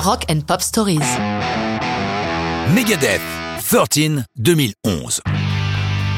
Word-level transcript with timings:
Rock 0.00 0.26
and 0.30 0.42
Pop 0.46 0.62
Stories. 0.62 1.00
Megadeth 2.72 3.20
13 3.68 4.24
2011. 4.36 5.20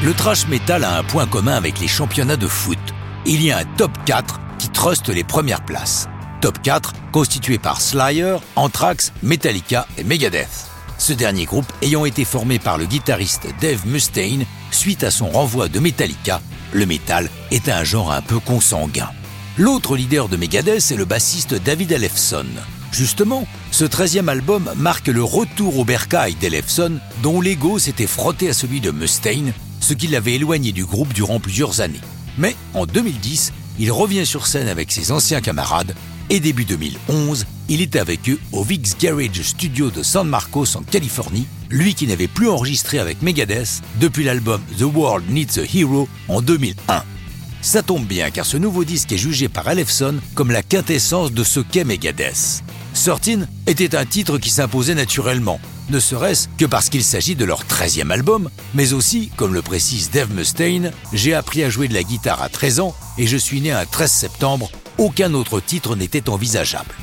Le 0.03 0.13
trash 0.13 0.47
metal 0.47 0.83
a 0.83 0.99
un 0.99 1.03
point 1.03 1.25
commun 1.25 1.55
avec 1.55 1.79
les 1.79 1.87
championnats 1.87 2.37
de 2.37 2.47
foot. 2.47 2.77
Il 3.25 3.43
y 3.43 3.51
a 3.51 3.57
un 3.57 3.65
top 3.77 3.91
4 4.05 4.39
qui 4.59 4.69
truste 4.69 5.09
les 5.09 5.23
premières 5.23 5.65
places. 5.65 6.07
Top 6.41 6.61
4 6.61 6.93
constitué 7.11 7.57
par 7.57 7.81
Slayer, 7.81 8.37
Anthrax, 8.55 9.11
Metallica 9.23 9.87
et 9.97 10.03
Megadeth. 10.03 10.67
Ce 10.99 11.13
dernier 11.13 11.45
groupe 11.45 11.71
ayant 11.81 12.05
été 12.05 12.23
formé 12.23 12.59
par 12.59 12.77
le 12.77 12.85
guitariste 12.85 13.47
Dave 13.59 13.87
Mustaine 13.87 14.45
suite 14.69 15.03
à 15.03 15.09
son 15.09 15.29
renvoi 15.29 15.69
de 15.69 15.79
Metallica, 15.79 16.39
le 16.71 16.85
metal 16.85 17.29
est 17.49 17.67
un 17.67 17.83
genre 17.83 18.11
un 18.11 18.21
peu 18.21 18.39
consanguin. 18.39 19.09
L'autre 19.57 19.97
leader 19.97 20.29
de 20.29 20.37
Megadeth 20.37 20.91
est 20.91 20.97
le 20.97 21.05
bassiste 21.05 21.55
David 21.55 21.91
Ellefson. 21.91 22.45
Justement, 22.91 23.47
ce 23.71 23.85
13e 23.85 24.27
album 24.27 24.69
marque 24.75 25.07
le 25.07 25.23
retour 25.23 25.79
au 25.79 25.85
bercail 25.85 26.35
d'Ellefson, 26.35 26.99
dont 27.23 27.39
l'ego 27.39 27.79
s'était 27.79 28.07
frotté 28.07 28.49
à 28.49 28.53
celui 28.53 28.81
de 28.81 28.91
Mustaine, 28.91 29.53
ce 29.79 29.93
qui 29.93 30.07
l'avait 30.07 30.35
éloigné 30.35 30.71
du 30.71 30.85
groupe 30.85 31.13
durant 31.13 31.39
plusieurs 31.39 31.81
années. 31.81 32.01
Mais 32.37 32.55
en 32.73 32.85
2010, 32.85 33.53
il 33.79 33.91
revient 33.91 34.25
sur 34.25 34.45
scène 34.45 34.67
avec 34.67 34.91
ses 34.91 35.11
anciens 35.11 35.41
camarades 35.41 35.95
et 36.29 36.39
début 36.39 36.63
2011, 36.63 37.45
il 37.67 37.81
est 37.81 37.97
avec 37.97 38.29
eux 38.29 38.39
au 38.53 38.63
Vix 38.63 38.95
Garage 38.97 39.41
Studio 39.41 39.91
de 39.91 40.01
San 40.01 40.27
Marcos 40.27 40.77
en 40.77 40.81
Californie, 40.81 41.45
lui 41.69 41.93
qui 41.93 42.07
n'avait 42.07 42.29
plus 42.29 42.47
enregistré 42.47 42.99
avec 42.99 43.21
Megadeth 43.21 43.81
depuis 43.99 44.23
l'album 44.23 44.61
The 44.77 44.83
World 44.83 45.29
Needs 45.29 45.59
a 45.59 45.63
Hero 45.63 46.07
en 46.29 46.41
2001. 46.41 47.03
Ça 47.61 47.83
tombe 47.83 48.05
bien 48.05 48.31
car 48.31 48.45
ce 48.45 48.55
nouveau 48.55 48.85
disque 48.85 49.11
est 49.11 49.17
jugé 49.17 49.49
par 49.49 49.67
Alefson 49.67 50.15
comme 50.33 50.51
la 50.51 50.63
quintessence 50.63 51.33
de 51.33 51.43
ce 51.43 51.59
qu'est 51.59 51.83
Megadeth. 51.83 52.63
Sortin 52.93 53.47
était 53.67 53.95
un 53.95 54.05
titre 54.05 54.37
qui 54.37 54.49
s'imposait 54.49 54.95
naturellement, 54.95 55.59
ne 55.89 55.99
serait-ce 55.99 56.49
que 56.57 56.65
parce 56.65 56.89
qu'il 56.89 57.03
s'agit 57.03 57.35
de 57.35 57.45
leur 57.45 57.63
13e 57.63 58.11
album, 58.11 58.49
mais 58.73 58.93
aussi, 58.93 59.31
comme 59.37 59.53
le 59.53 59.61
précise 59.61 60.11
Dave 60.11 60.33
Mustaine, 60.33 60.91
j'ai 61.13 61.33
appris 61.33 61.63
à 61.63 61.69
jouer 61.69 61.87
de 61.87 61.93
la 61.93 62.03
guitare 62.03 62.41
à 62.41 62.49
13 62.49 62.81
ans 62.81 62.95
et 63.17 63.27
je 63.27 63.37
suis 63.37 63.61
né 63.61 63.71
un 63.71 63.85
13 63.85 64.11
septembre, 64.11 64.69
aucun 64.97 65.33
autre 65.33 65.61
titre 65.61 65.95
n'était 65.95 66.29
envisageable. 66.29 66.93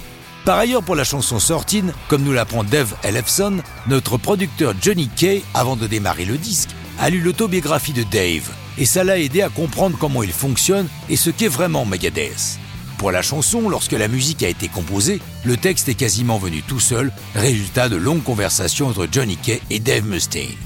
Par 0.44 0.58
ailleurs, 0.58 0.82
pour 0.82 0.94
la 0.94 1.04
chanson 1.04 1.38
Sortin, 1.38 1.86
comme 2.08 2.22
nous 2.22 2.32
l'apprend 2.32 2.64
Dave 2.64 2.94
Ellefson, 3.02 3.58
notre 3.88 4.18
producteur 4.18 4.74
Johnny 4.80 5.08
Kay, 5.08 5.42
avant 5.54 5.76
de 5.76 5.86
démarrer 5.86 6.26
le 6.26 6.36
disque, 6.36 6.70
a 6.98 7.10
lu 7.10 7.20
l'autobiographie 7.20 7.92
de 7.92 8.02
Dave, 8.02 8.50
et 8.76 8.84
ça 8.84 9.04
l'a 9.04 9.18
aidé 9.18 9.40
à 9.40 9.48
comprendre 9.48 9.96
comment 9.98 10.22
il 10.22 10.32
fonctionne 10.32 10.88
et 11.08 11.16
ce 11.16 11.30
qu'est 11.30 11.48
vraiment 11.48 11.84
Megadeth. 11.84 12.58
Pour 12.98 13.12
la 13.12 13.22
chanson, 13.22 13.68
lorsque 13.68 13.92
la 13.92 14.08
musique 14.08 14.42
a 14.42 14.48
été 14.48 14.66
composée, 14.66 15.20
le 15.44 15.56
texte 15.56 15.88
est 15.88 15.94
quasiment 15.94 16.36
venu 16.36 16.62
tout 16.62 16.80
seul, 16.80 17.12
résultat 17.36 17.88
de 17.88 17.94
longues 17.94 18.24
conversations 18.24 18.88
entre 18.88 19.06
Johnny 19.10 19.36
Kay 19.36 19.62
et 19.70 19.78
Dave 19.78 20.04
Mustaine. 20.04 20.56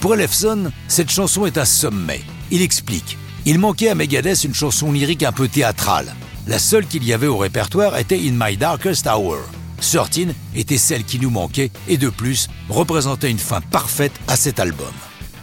Pour 0.00 0.14
Lefson, 0.14 0.70
cette 0.86 1.10
chanson 1.10 1.44
est 1.44 1.58
un 1.58 1.64
sommet. 1.64 2.22
Il 2.52 2.62
explique 2.62 3.18
Il 3.46 3.58
manquait 3.58 3.88
à 3.88 3.96
Megadeth 3.96 4.44
une 4.44 4.54
chanson 4.54 4.92
lyrique 4.92 5.24
un 5.24 5.32
peu 5.32 5.48
théâtrale. 5.48 6.14
La 6.46 6.60
seule 6.60 6.86
qu'il 6.86 7.02
y 7.02 7.12
avait 7.12 7.26
au 7.26 7.36
répertoire 7.36 7.98
était 7.98 8.16
In 8.16 8.36
My 8.38 8.56
Darkest 8.56 9.08
Hour. 9.08 9.38
Certain 9.80 10.28
était 10.54 10.78
celle 10.78 11.02
qui 11.02 11.18
nous 11.18 11.30
manquait 11.30 11.72
et 11.88 11.96
de 11.96 12.10
plus 12.10 12.48
représentait 12.68 13.30
une 13.30 13.38
fin 13.38 13.60
parfaite 13.60 14.12
à 14.28 14.36
cet 14.36 14.60
album. 14.60 14.92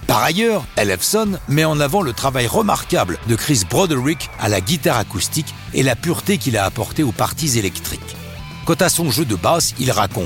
Par 0.09 0.23
ailleurs, 0.23 0.65
Ellefson 0.75 1.37
met 1.47 1.65
en 1.65 1.79
avant 1.79 2.01
le 2.01 2.13
travail 2.13 2.47
remarquable 2.47 3.19
de 3.27 3.35
Chris 3.35 3.61
Broderick 3.69 4.31
à 4.39 4.49
la 4.49 4.59
guitare 4.59 4.97
acoustique 4.97 5.53
et 5.75 5.83
la 5.83 5.95
pureté 5.95 6.39
qu'il 6.39 6.57
a 6.57 6.65
apportée 6.65 7.03
aux 7.03 7.11
parties 7.11 7.59
électriques. 7.59 8.15
Quant 8.65 8.73
à 8.73 8.89
son 8.89 9.11
jeu 9.11 9.23
de 9.23 9.35
basse, 9.35 9.75
il 9.77 9.91
raconte 9.91 10.25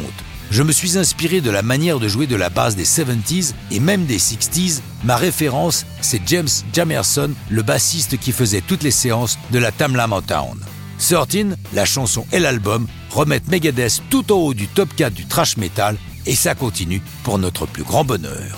Je 0.52 0.64
me 0.64 0.72
suis 0.72 0.98
inspiré 0.98 1.42
de 1.42 1.52
la 1.52 1.64
manière 1.64 2.00
de 2.00 2.08
jouer 2.08 2.28
de 2.28 2.38
la 2.38 2.50
basse 2.50 2.78
des 2.78 2.86
70s 2.86 3.56
et 3.72 3.81
même 3.81 4.06
des 4.06 4.20
60s. 4.20 4.80
Ma 5.03 5.17
référence, 5.17 5.86
c'est 6.00 6.22
James 6.28 6.47
Jamerson, 6.72 7.31
le 7.50 7.62
bassiste 7.62 8.18
qui 8.18 8.31
faisait 8.31 8.62
toutes 8.62 8.84
les 8.84 8.90
séances 8.90 9.38
de 9.52 9.59
la 9.59 9.74
Tamla 9.74 10.08
Motown. 10.08 10.63
Certain, 10.97 11.56
la 11.74 11.84
chanson 11.84 12.25
et 12.31 12.40
l'album 12.40 12.88
remettent 13.09 13.50
Megadeth 13.50 14.02
tout 14.09 14.31
en 14.31 14.38
haut 14.38 14.53
du 14.53 14.69
top 14.69 14.96
4 14.96 15.13
du 15.13 15.25
trash 15.25 15.58
metal 15.58 15.97
et 16.25 16.35
ça 16.35 16.56
continue 16.56 17.02
pour 17.25 17.38
notre 17.38 17.66
plus 17.66 17.84
grand 17.84 18.06
bonheur. 18.06 18.58